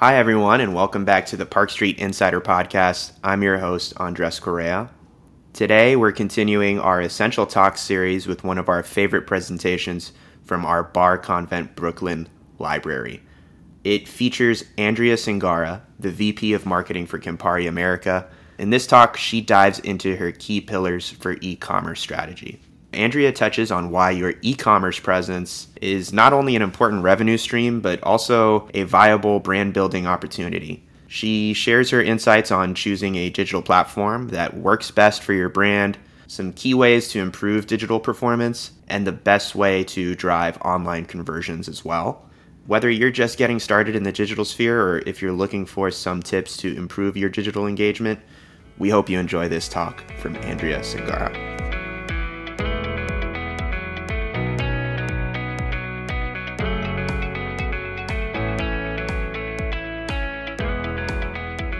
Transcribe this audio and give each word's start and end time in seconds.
Hi, 0.00 0.18
everyone, 0.18 0.60
and 0.60 0.74
welcome 0.74 1.06
back 1.06 1.24
to 1.24 1.38
the 1.38 1.46
Park 1.46 1.70
Street 1.70 1.98
Insider 1.98 2.38
Podcast. 2.38 3.12
I'm 3.24 3.42
your 3.42 3.56
host, 3.56 3.94
Andres 3.96 4.38
Correa. 4.38 4.90
Today, 5.54 5.96
we're 5.96 6.12
continuing 6.12 6.78
our 6.78 7.00
Essential 7.00 7.46
Talks 7.46 7.80
series 7.80 8.26
with 8.26 8.44
one 8.44 8.58
of 8.58 8.68
our 8.68 8.82
favorite 8.82 9.26
presentations 9.26 10.12
from 10.44 10.66
our 10.66 10.82
Bar 10.82 11.16
Convent 11.16 11.74
Brooklyn 11.76 12.28
library. 12.58 13.22
It 13.84 14.06
features 14.06 14.64
Andrea 14.76 15.14
Sengara, 15.14 15.80
the 15.98 16.10
VP 16.10 16.52
of 16.52 16.66
Marketing 16.66 17.06
for 17.06 17.18
Campari 17.18 17.66
America. 17.66 18.28
In 18.58 18.68
this 18.68 18.86
talk, 18.86 19.16
she 19.16 19.40
dives 19.40 19.78
into 19.78 20.16
her 20.16 20.30
key 20.30 20.60
pillars 20.60 21.08
for 21.08 21.38
e 21.40 21.56
commerce 21.56 22.00
strategy. 22.02 22.60
Andrea 22.96 23.32
touches 23.32 23.70
on 23.70 23.90
why 23.90 24.10
your 24.10 24.34
e 24.42 24.54
commerce 24.54 24.98
presence 24.98 25.68
is 25.80 26.12
not 26.12 26.32
only 26.32 26.56
an 26.56 26.62
important 26.62 27.02
revenue 27.02 27.38
stream, 27.38 27.80
but 27.80 28.02
also 28.02 28.68
a 28.74 28.84
viable 28.84 29.38
brand 29.38 29.74
building 29.74 30.06
opportunity. 30.06 30.82
She 31.08 31.54
shares 31.54 31.90
her 31.90 32.02
insights 32.02 32.50
on 32.50 32.74
choosing 32.74 33.14
a 33.16 33.30
digital 33.30 33.62
platform 33.62 34.28
that 34.28 34.56
works 34.56 34.90
best 34.90 35.22
for 35.22 35.32
your 35.32 35.48
brand, 35.48 35.98
some 36.26 36.52
key 36.52 36.74
ways 36.74 37.08
to 37.08 37.20
improve 37.20 37.66
digital 37.66 38.00
performance, 38.00 38.72
and 38.88 39.06
the 39.06 39.12
best 39.12 39.54
way 39.54 39.84
to 39.84 40.14
drive 40.16 40.58
online 40.62 41.04
conversions 41.04 41.68
as 41.68 41.84
well. 41.84 42.22
Whether 42.66 42.90
you're 42.90 43.12
just 43.12 43.38
getting 43.38 43.60
started 43.60 43.94
in 43.94 44.02
the 44.02 44.10
digital 44.10 44.44
sphere 44.44 44.82
or 44.82 44.98
if 45.06 45.22
you're 45.22 45.32
looking 45.32 45.66
for 45.66 45.90
some 45.92 46.20
tips 46.20 46.56
to 46.58 46.76
improve 46.76 47.16
your 47.16 47.30
digital 47.30 47.68
engagement, 47.68 48.18
we 48.78 48.90
hope 48.90 49.08
you 49.08 49.20
enjoy 49.20 49.48
this 49.48 49.68
talk 49.68 50.02
from 50.18 50.34
Andrea 50.36 50.80
Sengara. 50.80 51.55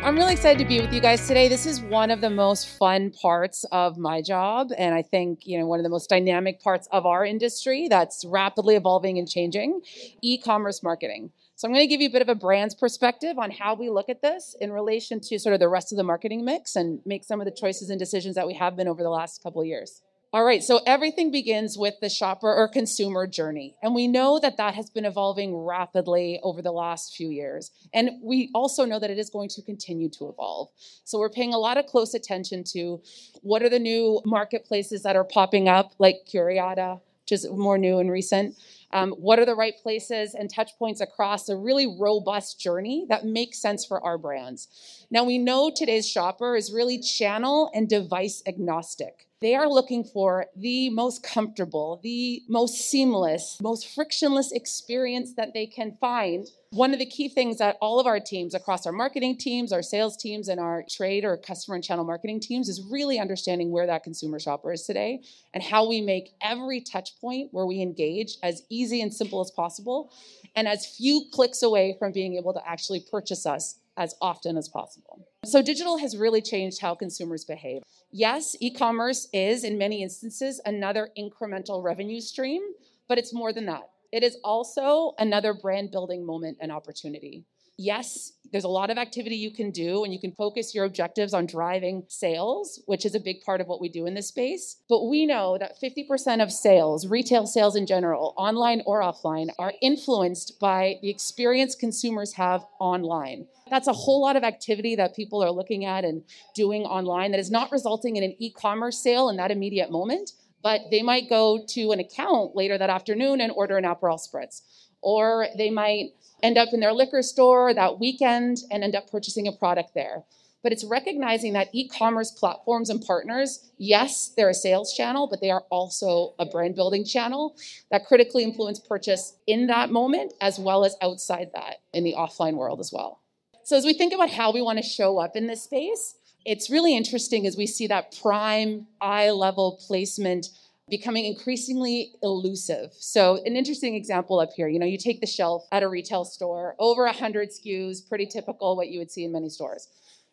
I'm 0.07 0.15
really 0.15 0.35
excited 0.35 0.61
to 0.61 0.65
be 0.65 0.81
with 0.81 0.95
you 0.95 1.01
guys 1.01 1.27
today. 1.27 1.49
This 1.49 1.67
is 1.67 1.81
one 1.81 2.13
of 2.13 2.21
the 2.21 2.31
most 2.31 2.69
fun 2.79 3.11
parts 3.11 3.65
of 3.73 3.99
my 3.99 4.23
job, 4.23 4.71
and 4.79 4.95
I 4.95 5.03
think 5.03 5.41
you 5.49 5.59
know 5.59 5.67
one 5.67 5.81
of 5.81 5.83
the 5.83 5.91
most 5.91 6.09
dynamic 6.09 6.61
parts 6.61 6.87
of 6.93 7.07
our 7.07 7.25
industry 7.25 7.89
that's 7.89 8.25
rapidly 8.25 8.77
evolving 8.77 9.19
and 9.19 9.29
changing: 9.29 9.81
e-commerce 10.23 10.81
marketing. 10.81 11.33
So 11.57 11.67
I'm 11.67 11.75
going 11.75 11.83
to 11.83 11.89
give 11.89 12.01
you 12.01 12.09
a 12.09 12.13
bit 12.13 12.23
of 12.23 12.29
a 12.29 12.37
brand's 12.37 12.77
perspective 12.77 13.37
on 13.37 13.51
how 13.51 13.75
we 13.75 13.91
look 13.91 14.09
at 14.09 14.23
this 14.23 14.55
in 14.61 14.71
relation 14.71 15.19
to 15.23 15.41
sort 15.41 15.55
of 15.55 15.59
the 15.59 15.69
rest 15.69 15.91
of 15.91 15.97
the 15.97 16.05
marketing 16.05 16.45
mix 16.45 16.77
and 16.77 17.01
make 17.05 17.25
some 17.25 17.41
of 17.41 17.45
the 17.45 17.51
choices 17.51 17.91
and 17.91 17.99
decisions 17.99 18.37
that 18.37 18.47
we 18.47 18.55
have 18.55 18.77
been 18.77 18.87
over 18.87 19.03
the 19.03 19.11
last 19.11 19.43
couple 19.43 19.61
of 19.61 19.67
years. 19.67 20.03
All 20.37 20.45
right, 20.45 20.63
so 20.63 20.83
everything 20.85 21.31
begins 21.31 21.79
with 21.79 21.95
the 22.03 22.11
shopper 22.11 22.53
or 22.53 22.69
consumer 22.69 23.27
journey. 23.27 23.75
And 23.83 23.95
we 23.95 24.07
know 24.07 24.39
that 24.39 24.59
that 24.59 24.75
has 24.75 24.91
been 24.91 25.07
evolving 25.07 25.57
rapidly 25.57 26.41
over 26.43 26.61
the 26.61 26.73
last 26.73 27.17
few 27.17 27.31
years. 27.31 27.71
And 27.95 28.11
we 28.23 28.51
also 28.55 28.85
know 28.85 28.99
that 28.99 29.09
it 29.09 29.19
is 29.19 29.31
going 29.31 29.49
to 29.49 29.63
continue 29.63 30.11
to 30.11 30.29
evolve. 30.29 30.69
So 31.05 31.19
we're 31.19 31.31
paying 31.31 31.55
a 31.55 31.59
lot 31.59 31.79
of 31.79 31.87
close 31.87 32.13
attention 32.13 32.65
to 32.75 33.01
what 33.41 33.63
are 33.63 33.71
the 33.71 33.79
new 33.79 34.21
marketplaces 34.27 35.03
that 35.05 35.17
are 35.17 35.25
popping 35.25 35.71
up, 35.71 35.95
like 35.99 36.27
Curiata, 36.31 37.01
which 37.23 37.33
is 37.33 37.49
more 37.49 37.79
new 37.79 37.99
and 37.99 38.11
recent. 38.11 38.57
Um, 38.93 39.13
what 39.13 39.39
are 39.39 39.45
the 39.45 39.55
right 39.55 39.77
places 39.77 40.35
and 40.35 40.49
touch 40.49 40.79
points 40.79 41.01
across 41.01 41.49
a 41.49 41.57
really 41.57 41.87
robust 41.87 42.61
journey 42.61 43.07
that 43.09 43.25
makes 43.25 43.61
sense 43.61 43.85
for 43.85 44.03
our 44.05 44.19
brands? 44.19 44.69
Now, 45.11 45.25
we 45.25 45.39
know 45.39 45.71
today's 45.75 46.09
shopper 46.09 46.57
is 46.57 46.73
really 46.73 46.99
channel 46.99 47.71
and 47.75 47.89
device 47.89 48.43
agnostic. 48.47 49.27
They 49.43 49.55
are 49.55 49.69
looking 49.69 50.03
for 50.03 50.47
the 50.57 50.89
most 50.91 51.23
comfortable, 51.23 52.01
the 52.03 52.43
most 52.49 52.75
seamless, 52.91 53.59
most 53.61 53.87
frictionless 53.95 54.51
experience 54.51 55.35
that 55.35 55.53
they 55.53 55.67
can 55.67 55.99
find. 56.01 56.47
One 56.71 56.95
of 56.95 56.99
the 56.99 57.07
key 57.07 57.29
things 57.29 57.59
that 57.59 57.77
all 57.83 58.01
of 58.01 58.07
our 58.07 58.19
teams 58.19 58.55
across 58.55 58.87
our 58.87 58.93
marketing 58.93 59.37
teams, 59.37 59.73
our 59.73 59.83
sales 59.83 60.17
teams, 60.17 60.49
and 60.49 60.59
our 60.59 60.85
trade 60.89 61.25
or 61.25 61.37
customer 61.37 61.75
and 61.75 61.85
channel 61.85 62.05
marketing 62.05 62.41
teams 62.41 62.71
is 62.71 62.83
really 62.91 63.19
understanding 63.19 63.71
where 63.71 63.87
that 63.87 64.05
consumer 64.05 64.41
shopper 64.41 64.73
is 64.73 64.85
today 64.85 65.21
and 65.53 65.63
how 65.63 65.87
we 65.87 66.01
make 66.01 66.35
every 66.41 66.81
touch 66.81 67.21
point 67.21 67.49
where 67.53 67.67
we 67.67 67.83
engage 67.83 68.39
as 68.43 68.63
and 68.85 69.13
simple 69.13 69.41
as 69.41 69.51
possible 69.51 70.13
and 70.55 70.67
as 70.69 70.87
few 70.87 71.25
clicks 71.33 71.63
away 71.63 71.97
from 71.99 72.13
being 72.13 72.37
able 72.37 72.53
to 72.53 72.69
actually 72.69 73.05
purchase 73.11 73.47
us 73.47 73.79
as 73.97 74.15
often 74.21 74.57
as 74.57 74.69
possible. 74.69 75.27
So, 75.45 75.63
digital 75.63 75.99
has 75.99 76.17
really 76.17 76.43
changed 76.43 76.81
how 76.81 76.95
consumers 76.95 77.45
behave. 77.45 77.83
Yes, 78.11 78.55
e 78.61 78.71
commerce 78.71 79.29
is, 79.33 79.65
in 79.65 79.79
many 79.79 80.03
instances, 80.03 80.61
another 80.65 81.09
incremental 81.19 81.83
revenue 81.83 82.21
stream, 82.21 82.63
but 83.09 83.19
it's 83.19 83.33
more 83.33 83.53
than 83.53 83.67
that. 83.67 83.91
It 84.13 84.23
is 84.23 84.37
also 84.45 85.15
another 85.19 85.55
brand 85.55 85.91
building 85.91 86.25
moment 86.25 86.59
and 86.61 86.71
opportunity 86.71 87.45
yes, 87.79 88.33
there's 88.53 88.65
a 88.65 88.69
lot 88.69 88.91
of 88.91 88.99
activity 88.99 89.37
you 89.37 89.51
can 89.51 89.71
do 89.71 90.05
and 90.05 90.13
you 90.13 90.21
can 90.21 90.33
focus 90.33 90.75
your 90.75 90.85
objectives 90.85 91.35
on 91.35 91.47
driving 91.47 92.05
sales, 92.09 92.81
which 92.87 93.05
is 93.05 93.15
a 93.15 93.21
big 93.21 93.41
part 93.43 93.61
of 93.61 93.67
what 93.67 93.81
we 93.81 93.89
do 93.89 94.07
in 94.07 94.15
this 94.15 94.29
space. 94.29 94.77
But 94.89 95.09
we 95.09 95.27
know 95.27 95.59
that 95.59 95.81
50% 95.81 96.43
of 96.43 96.53
sales, 96.53 97.07
retail 97.07 97.47
sales 97.47 97.77
in 97.77 97.87
general, 97.87 98.35
online 98.37 98.83
or 98.87 99.01
offline, 99.03 99.49
are 99.59 99.73
influenced 99.83 100.59
by 100.61 100.97
the 101.03 101.11
experience 101.11 101.75
consumers 101.75 102.35
have 102.35 102.65
online. 102.79 103.47
That's 103.69 103.89
a 103.89 103.93
whole 103.93 104.23
lot 104.23 104.37
of 104.37 104.45
activity 104.45 104.95
that 104.97 105.17
people 105.17 105.43
are 105.43 105.51
looking 105.51 105.85
at 105.85 106.05
and 106.05 106.23
doing 106.55 106.83
online 106.83 107.33
that 107.33 107.41
is 107.41 107.51
not 107.51 107.73
resulting 107.73 108.17
in 108.17 108.23
an 108.23 108.37
e 108.39 108.51
commerce 108.51 109.03
sale 109.03 109.29
in 109.29 109.37
that 109.37 109.51
immediate 109.51 109.91
moment, 109.91 110.33
but 110.63 110.83
they 110.91 111.03
might 111.03 111.29
go 111.29 111.65
to 111.69 111.93
an 111.93 112.01
account 112.01 112.55
later 112.55 112.79
that 112.79 112.91
afternoon 112.91 113.41
and 113.41 113.53
order 113.53 113.77
an 113.77 113.85
Aperol 113.85 114.21
Spritz. 114.21 114.63
Or 115.07 115.47
they 115.57 115.71
might 115.71 116.15
end 116.43 116.59
up 116.59 116.71
in 116.73 116.81
their 116.81 116.93
liquor 116.93 117.23
store 117.23 117.73
that 117.73 118.01
weekend 118.01 118.59
and 118.73 118.83
end 118.83 118.97
up 118.97 119.09
purchasing 119.09 119.47
a 119.47 119.53
product 119.53 119.95
there. 119.95 120.25
But 120.65 120.73
it's 120.73 120.83
recognizing 120.83 121.53
that 121.53 121.69
e 121.73 121.87
commerce 121.87 122.33
platforms 122.33 122.91
and 122.91 123.01
partners, 123.01 123.71
yes, 123.79 124.33
they're 124.37 124.49
a 124.49 124.55
sales 124.55 124.93
channel, 124.93 125.29
but 125.29 125.41
they 125.41 125.53
are 125.53 125.63
also 125.71 126.35
a 126.41 126.45
brand 126.45 126.75
building 126.75 127.05
channel 127.05 127.55
that 127.93 128.05
critically 128.05 128.43
influence 128.43 128.81
purchase 128.81 129.37
in 129.47 129.69
that 129.69 129.91
moment 129.91 130.33
as 130.41 130.59
well 130.59 130.85
as 130.85 130.97
outside 131.01 131.51
that 131.55 131.77
in 131.93 132.03
the 132.03 132.15
offline 132.19 132.57
world 132.57 132.81
as 132.81 132.91
well. 132.93 133.21
So, 133.63 133.77
as 133.77 133.85
we 133.85 133.95
think 133.95 134.13
about 134.13 134.31
how 134.31 134.53
we 134.53 134.61
want 134.61 134.79
to 134.79 134.83
show 134.83 135.19
up 135.19 135.37
in 135.37 135.47
this 135.47 135.63
space, 135.63 136.17
it's 136.45 136.69
really 136.69 136.97
interesting 136.97 137.47
as 137.47 137.57
we 137.57 137.69
see 137.69 137.87
that 137.87 138.19
prime 138.21 138.89
eye 139.01 139.31
level 139.31 139.81
placement 139.87 140.49
becoming 140.89 141.25
increasingly 141.25 142.13
elusive. 142.23 142.93
So, 142.99 143.43
an 143.45 143.57
interesting 143.57 143.95
example 143.95 144.39
up 144.39 144.51
here 144.55 144.69
you 144.69 144.79
know, 144.79 144.87
you 144.87 144.99
take 144.99 145.21
the 145.21 145.27
shelf 145.27 145.67
at 145.73 145.83
a 145.83 145.89
retail 145.89 146.25
store, 146.25 146.77
over 146.79 147.05
100 147.05 147.51
SKUs, 147.51 148.09
pretty 148.09 148.27
typical 148.27 148.77
what 148.77 148.89
you 148.89 148.99
would 148.99 149.11
see 149.11 149.25
in 149.25 149.33
many 149.33 149.49
stores. 149.49 149.89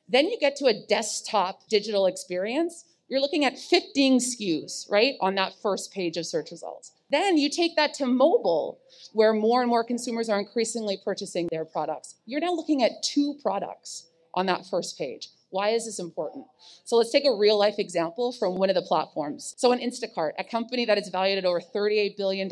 Then 0.08 0.28
you 0.28 0.38
get 0.40 0.56
to 0.58 0.66
a 0.66 0.86
desktop 0.88 1.68
digital 1.70 2.06
experience. 2.06 2.86
You're 3.08 3.22
looking 3.22 3.46
at 3.46 3.58
15 3.58 4.20
SKUs, 4.20 4.90
right, 4.90 5.16
on 5.22 5.36
that 5.36 5.54
first 5.62 5.92
page 5.92 6.18
of 6.18 6.26
search 6.26 6.52
results. 6.52 6.92
Then 7.10 7.38
you 7.38 7.50
take 7.50 7.76
that 7.76 7.94
to 7.96 8.06
mobile, 8.06 8.80
where 9.14 9.34
more 9.34 9.62
and 9.62 9.70
more 9.70 9.84
consumers 9.84 10.30
are 10.30 10.40
increasingly 10.40 11.00
purchasing 11.04 11.48
their 11.52 11.66
products. 11.66 12.16
You're 12.26 12.42
now 12.42 12.54
looking 12.54 12.84
at 12.84 13.04
two 13.04 13.36
products 13.42 14.08
on 14.34 14.46
that 14.48 14.66
first 14.66 14.98
page. 14.98 15.30
Why 15.54 15.70
is 15.70 15.86
this 15.86 16.00
important? 16.00 16.48
So 16.84 16.96
let's 16.96 17.12
take 17.12 17.28
a 17.28 17.36
real 17.36 17.60
life 17.60 17.78
example 17.78 18.32
from 18.32 18.56
one 18.56 18.72
of 18.72 18.76
the 18.76 18.82
platforms. 18.82 19.54
So, 19.56 19.72
an 19.72 19.78
Instacart, 19.78 20.32
a 20.40 20.44
company 20.44 20.84
that 20.86 20.98
is 20.98 21.10
valued 21.10 21.38
at 21.38 21.46
over 21.46 21.62
$38 21.62 22.18
billion, 22.18 22.50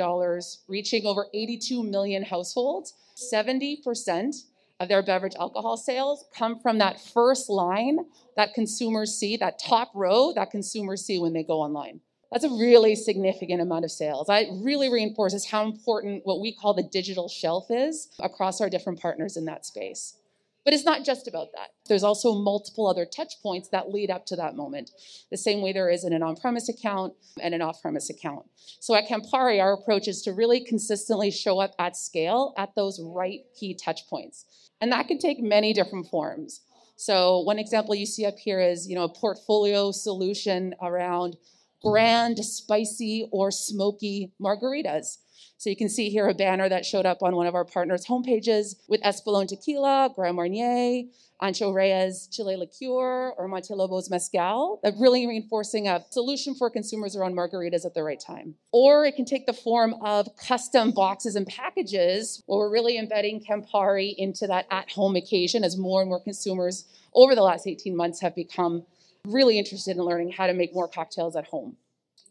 reaching 0.68 1.08
over 1.08 1.26
82 1.34 1.84
million 1.84 2.22
households, 2.22 2.94
70% 3.34 4.44
of 4.80 4.88
their 4.88 5.02
beverage 5.02 5.34
alcohol 5.40 5.78
sales 5.78 6.26
come 6.38 6.60
from 6.60 6.78
that 6.78 7.02
first 7.02 7.50
line 7.50 8.06
that 8.36 8.54
consumers 8.54 9.16
see, 9.16 9.36
that 9.36 9.58
top 9.58 9.90
row 9.96 10.32
that 10.36 10.52
consumers 10.52 11.04
see 11.04 11.18
when 11.18 11.34
they 11.34 11.44
go 11.44 11.60
online. 11.60 12.02
That's 12.32 12.44
a 12.44 12.50
really 12.50 12.96
significant 12.96 13.64
amount 13.64 13.84
of 13.84 13.90
sales. 13.90 14.28
That 14.28 14.46
really 14.62 14.90
reinforces 14.92 15.48
how 15.48 15.66
important 15.66 16.22
what 16.24 16.40
we 16.40 16.54
call 16.54 16.76
the 16.76 16.84
digital 16.84 17.28
shelf 17.28 17.66
is 17.72 18.10
across 18.20 18.62
our 18.62 18.70
different 18.70 19.02
partners 19.02 19.38
in 19.38 19.46
that 19.46 19.66
space. 19.66 20.18
But 20.64 20.74
it's 20.74 20.86
not 20.86 21.04
just 21.04 21.28
about 21.28 21.48
that. 21.54 21.70
There's 21.88 22.04
also 22.04 22.36
multiple 22.36 22.88
other 22.88 23.06
touch 23.06 23.42
points 23.42 23.70
that 23.70 23.90
lead 23.90 24.12
up 24.12 24.26
to 24.28 24.36
that 24.36 24.56
moment, 24.56 24.92
the 25.32 25.38
same 25.38 25.62
way 25.62 25.74
there 25.74 25.90
is 25.90 26.04
in 26.04 26.14
an 26.14 26.22
on 26.22 26.36
premise 26.36 26.70
account 26.70 27.14
and 27.42 27.56
an 27.56 27.62
off 27.62 27.82
premise 27.82 28.10
account. 28.10 28.46
So 28.80 28.94
at 28.96 29.08
Campari, 29.08 29.62
our 29.62 29.74
approach 29.74 30.08
is 30.08 30.22
to 30.24 30.34
really 30.34 30.64
consistently 30.64 31.32
show 31.32 31.60
up 31.60 31.74
at 31.80 31.98
scale 31.98 32.54
at 32.58 32.76
those 32.76 33.02
right 33.04 33.42
key 33.60 33.74
touch 33.74 34.08
points. 34.08 34.46
And 34.80 34.92
that 34.92 35.08
can 35.08 35.18
take 35.18 35.42
many 35.42 35.74
different 35.74 36.08
forms. 36.08 36.62
So 36.96 37.40
one 37.40 37.58
example 37.58 37.96
you 37.96 38.06
see 38.06 38.26
up 38.26 38.38
here 38.38 38.60
is, 38.60 38.88
you 38.88 38.94
know, 38.94 39.06
a 39.06 39.14
portfolio 39.14 39.92
solution 39.92 40.76
around 40.80 41.38
grand, 41.82 42.38
spicy, 42.46 43.28
or 43.32 43.50
smoky 43.50 44.32
margaritas. 44.40 45.18
So 45.58 45.70
you 45.70 45.76
can 45.76 45.90
see 45.90 46.10
here 46.10 46.28
a 46.28 46.34
banner 46.34 46.68
that 46.70 46.86
showed 46.86 47.06
up 47.06 47.22
on 47.22 47.36
one 47.36 47.48
of 47.48 47.56
our 47.56 47.66
partners' 47.66 48.06
homepages 48.06 48.76
with 48.88 49.02
Espolòn 49.02 49.48
Tequila, 49.48 50.12
Grand 50.16 50.36
Marnier, 50.36 51.04
Ancho 51.42 51.74
Reyes 51.74 52.28
Chile 52.32 52.56
Liqueur, 52.56 53.32
or 53.38 53.48
Montelobos 53.48 54.12
Mezcal, 54.12 54.80
that 54.84 54.94
really 55.00 55.26
reinforcing 55.26 55.88
a 55.88 56.06
solution 56.12 56.54
for 56.54 56.70
consumers 56.70 57.16
around 57.16 57.36
margaritas 57.36 57.86
at 57.86 57.94
the 57.96 58.04
right 58.04 58.20
time. 58.20 58.56
Or 58.72 59.06
it 59.06 59.16
can 59.16 59.26
take 59.26 59.48
the 59.48 59.54
form 59.54 59.96
of 60.02 60.28
custom 60.36 60.92
boxes 60.92 61.36
and 61.36 61.48
packages 61.48 62.44
where 62.46 62.60
we're 62.60 62.72
really 62.72 62.98
embedding 62.98 63.44
Campari 63.44 64.14
into 64.18 64.46
that 64.48 64.68
at 64.70 64.92
home 64.92 65.16
occasion 65.16 65.64
as 65.64 65.78
more 65.78 66.02
and 66.02 66.10
more 66.10 66.24
consumers 66.24 66.86
over 67.14 67.34
the 67.34 67.42
last 67.42 67.66
18 67.68 67.96
months 67.96 68.22
have 68.22 68.36
become 68.36 68.86
really 69.26 69.58
interested 69.58 69.98
in 69.98 70.04
learning 70.04 70.32
how 70.32 70.48
to 70.48 70.54
make 70.54 70.74
more 70.74 70.88
cocktails 70.88 71.36
at 71.36 71.46
home. 71.46 71.76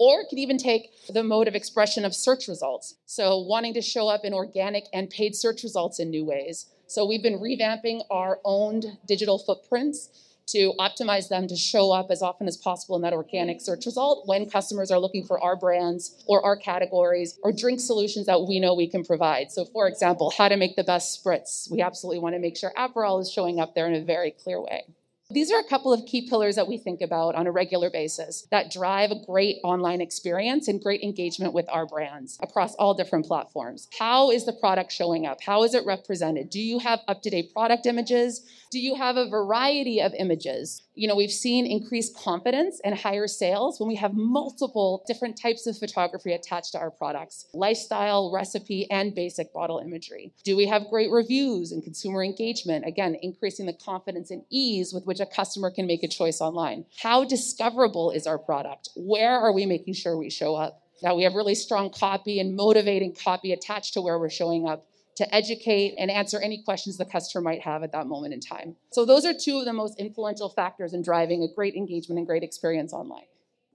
Or 0.00 0.22
it 0.22 0.28
could 0.30 0.38
even 0.38 0.56
take 0.56 0.92
the 1.12 1.22
mode 1.22 1.46
of 1.46 1.54
expression 1.54 2.06
of 2.06 2.14
search 2.14 2.48
results. 2.48 2.94
So, 3.04 3.38
wanting 3.38 3.74
to 3.74 3.82
show 3.82 4.08
up 4.08 4.24
in 4.24 4.32
organic 4.32 4.86
and 4.94 5.10
paid 5.10 5.36
search 5.36 5.62
results 5.62 6.00
in 6.00 6.08
new 6.08 6.24
ways. 6.24 6.66
So, 6.86 7.04
we've 7.04 7.22
been 7.22 7.38
revamping 7.38 8.04
our 8.10 8.40
owned 8.42 8.86
digital 9.06 9.38
footprints 9.38 10.08
to 10.52 10.72
optimize 10.78 11.28
them 11.28 11.46
to 11.48 11.54
show 11.54 11.92
up 11.92 12.10
as 12.10 12.22
often 12.22 12.48
as 12.48 12.56
possible 12.56 12.96
in 12.96 13.02
that 13.02 13.12
organic 13.12 13.60
search 13.60 13.84
result 13.84 14.26
when 14.26 14.48
customers 14.48 14.90
are 14.90 14.98
looking 14.98 15.24
for 15.24 15.38
our 15.44 15.54
brands 15.54 16.24
or 16.26 16.42
our 16.44 16.56
categories 16.56 17.38
or 17.42 17.52
drink 17.52 17.78
solutions 17.78 18.24
that 18.24 18.40
we 18.48 18.58
know 18.58 18.74
we 18.74 18.88
can 18.88 19.04
provide. 19.04 19.52
So, 19.52 19.66
for 19.66 19.86
example, 19.86 20.32
how 20.36 20.48
to 20.48 20.56
make 20.56 20.76
the 20.76 20.82
best 20.82 21.22
spritz. 21.22 21.70
We 21.70 21.82
absolutely 21.82 22.20
want 22.20 22.36
to 22.36 22.40
make 22.40 22.56
sure 22.56 22.72
Aperol 22.74 23.20
is 23.20 23.30
showing 23.30 23.60
up 23.60 23.74
there 23.74 23.86
in 23.86 23.94
a 23.94 24.04
very 24.04 24.30
clear 24.30 24.60
way. 24.62 24.84
These 25.32 25.52
are 25.52 25.60
a 25.60 25.64
couple 25.64 25.92
of 25.92 26.06
key 26.06 26.28
pillars 26.28 26.56
that 26.56 26.66
we 26.66 26.76
think 26.76 27.00
about 27.00 27.36
on 27.36 27.46
a 27.46 27.52
regular 27.52 27.88
basis 27.88 28.48
that 28.50 28.72
drive 28.72 29.12
a 29.12 29.24
great 29.24 29.58
online 29.62 30.00
experience 30.00 30.66
and 30.66 30.82
great 30.82 31.02
engagement 31.02 31.54
with 31.54 31.68
our 31.68 31.86
brands 31.86 32.36
across 32.42 32.74
all 32.74 32.94
different 32.94 33.26
platforms. 33.26 33.86
How 33.96 34.32
is 34.32 34.44
the 34.44 34.52
product 34.52 34.90
showing 34.90 35.26
up? 35.26 35.40
How 35.40 35.62
is 35.62 35.72
it 35.72 35.86
represented? 35.86 36.50
Do 36.50 36.60
you 36.60 36.80
have 36.80 36.98
up 37.06 37.22
to 37.22 37.30
date 37.30 37.52
product 37.52 37.86
images? 37.86 38.44
Do 38.72 38.80
you 38.80 38.96
have 38.96 39.16
a 39.16 39.28
variety 39.28 40.00
of 40.00 40.12
images? 40.18 40.82
You 41.00 41.08
know, 41.08 41.16
we've 41.16 41.32
seen 41.32 41.64
increased 41.64 42.14
confidence 42.14 42.78
and 42.84 42.94
higher 42.94 43.26
sales 43.26 43.80
when 43.80 43.88
we 43.88 43.94
have 43.94 44.12
multiple 44.12 45.02
different 45.06 45.40
types 45.40 45.66
of 45.66 45.78
photography 45.78 46.34
attached 46.34 46.72
to 46.72 46.78
our 46.78 46.90
products 46.90 47.46
lifestyle, 47.54 48.30
recipe, 48.30 48.86
and 48.90 49.14
basic 49.14 49.50
bottle 49.54 49.78
imagery. 49.78 50.34
Do 50.44 50.58
we 50.58 50.66
have 50.66 50.90
great 50.90 51.10
reviews 51.10 51.72
and 51.72 51.82
consumer 51.82 52.22
engagement? 52.22 52.84
Again, 52.84 53.16
increasing 53.22 53.64
the 53.64 53.72
confidence 53.72 54.30
and 54.30 54.42
ease 54.50 54.92
with 54.92 55.06
which 55.06 55.20
a 55.20 55.24
customer 55.24 55.70
can 55.70 55.86
make 55.86 56.02
a 56.02 56.08
choice 56.08 56.42
online. 56.42 56.84
How 56.98 57.24
discoverable 57.24 58.10
is 58.10 58.26
our 58.26 58.38
product? 58.38 58.90
Where 58.94 59.38
are 59.40 59.54
we 59.54 59.64
making 59.64 59.94
sure 59.94 60.18
we 60.18 60.28
show 60.28 60.54
up? 60.54 60.82
Now 61.02 61.14
we 61.14 61.22
have 61.22 61.32
really 61.34 61.54
strong 61.54 61.88
copy 61.88 62.40
and 62.40 62.54
motivating 62.54 63.14
copy 63.14 63.54
attached 63.54 63.94
to 63.94 64.02
where 64.02 64.18
we're 64.18 64.28
showing 64.28 64.68
up 64.68 64.84
to 65.16 65.34
educate 65.34 65.94
and 65.98 66.10
answer 66.10 66.40
any 66.40 66.62
questions 66.62 66.96
the 66.96 67.04
customer 67.04 67.42
might 67.42 67.62
have 67.62 67.82
at 67.82 67.92
that 67.92 68.06
moment 68.06 68.34
in 68.34 68.40
time. 68.40 68.76
So 68.92 69.04
those 69.04 69.24
are 69.24 69.34
two 69.34 69.58
of 69.58 69.64
the 69.64 69.72
most 69.72 69.98
influential 69.98 70.48
factors 70.48 70.94
in 70.94 71.02
driving 71.02 71.42
a 71.42 71.54
great 71.54 71.74
engagement 71.74 72.18
and 72.18 72.26
great 72.26 72.42
experience 72.42 72.92
online. 72.92 73.24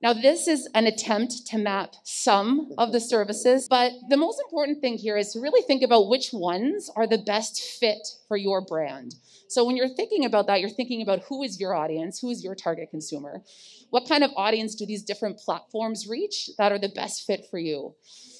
Now, 0.01 0.13
this 0.13 0.47
is 0.47 0.67
an 0.75 0.85
attempt 0.85 1.47
to 1.47 1.57
map 1.57 1.95
some 2.03 2.71
of 2.77 2.91
the 2.91 2.99
services, 2.99 3.67
but 3.67 3.93
the 4.09 4.17
most 4.17 4.39
important 4.39 4.81
thing 4.81 4.97
here 4.97 5.17
is 5.17 5.31
to 5.33 5.39
really 5.39 5.63
think 5.63 5.81
about 5.81 6.09
which 6.09 6.31
ones 6.31 6.91
are 6.95 7.07
the 7.07 7.17
best 7.17 7.59
fit 7.79 8.07
for 8.27 8.37
your 8.37 8.61
brand. 8.61 9.15
So, 9.47 9.63
when 9.63 9.77
you're 9.77 9.89
thinking 9.89 10.25
about 10.25 10.47
that, 10.47 10.59
you're 10.59 10.69
thinking 10.69 11.01
about 11.01 11.23
who 11.29 11.43
is 11.43 11.59
your 11.59 11.73
audience, 11.73 12.19
who 12.19 12.29
is 12.29 12.43
your 12.43 12.55
target 12.55 12.89
consumer, 12.91 13.41
what 13.89 14.07
kind 14.07 14.23
of 14.23 14.31
audience 14.35 14.75
do 14.75 14.85
these 14.85 15.01
different 15.01 15.39
platforms 15.39 16.07
reach 16.07 16.49
that 16.57 16.71
are 16.71 16.79
the 16.79 16.89
best 16.89 17.25
fit 17.25 17.45
for 17.49 17.57
you. 17.57 17.95